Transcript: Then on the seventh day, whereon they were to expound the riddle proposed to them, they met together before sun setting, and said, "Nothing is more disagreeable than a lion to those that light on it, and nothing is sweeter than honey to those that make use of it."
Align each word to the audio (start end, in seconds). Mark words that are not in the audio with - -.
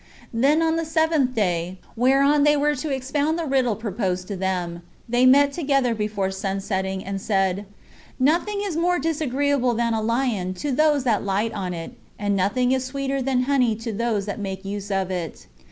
Then 0.33 0.63
on 0.63 0.77
the 0.77 0.83
seventh 0.83 1.35
day, 1.35 1.77
whereon 1.95 2.41
they 2.43 2.57
were 2.57 2.73
to 2.73 2.89
expound 2.89 3.37
the 3.37 3.45
riddle 3.45 3.75
proposed 3.75 4.27
to 4.29 4.35
them, 4.35 4.81
they 5.07 5.27
met 5.27 5.53
together 5.53 5.93
before 5.93 6.31
sun 6.31 6.59
setting, 6.59 7.05
and 7.05 7.21
said, 7.21 7.67
"Nothing 8.19 8.61
is 8.63 8.75
more 8.75 8.97
disagreeable 8.97 9.75
than 9.75 9.93
a 9.93 10.01
lion 10.01 10.55
to 10.55 10.71
those 10.71 11.03
that 11.03 11.23
light 11.23 11.53
on 11.53 11.75
it, 11.75 11.91
and 12.17 12.35
nothing 12.35 12.71
is 12.71 12.83
sweeter 12.83 13.21
than 13.21 13.43
honey 13.43 13.75
to 13.75 13.93
those 13.93 14.25
that 14.25 14.39
make 14.39 14.65
use 14.65 14.89
of 14.89 15.11
it." 15.11 15.45